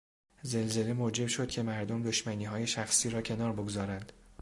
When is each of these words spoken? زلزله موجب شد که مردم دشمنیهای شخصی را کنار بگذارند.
زلزله 0.41 0.93
موجب 0.93 1.27
شد 1.27 1.47
که 1.49 1.61
مردم 1.61 2.03
دشمنیهای 2.03 2.67
شخصی 2.67 3.09
را 3.09 3.21
کنار 3.21 3.53
بگذارند. 3.53 4.11